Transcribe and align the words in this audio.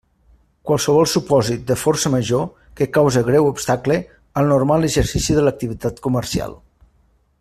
Qualsevol 0.69 1.03
supòsit 1.11 1.67
de 1.71 1.75
força 1.81 2.11
major 2.13 2.47
que 2.79 2.87
cause 2.95 3.23
greu 3.27 3.51
obstacle 3.51 3.99
al 4.41 4.51
normal 4.53 4.89
exercici 4.89 5.37
de 5.41 5.45
l'activitat 5.49 6.03
comercial. 6.09 6.59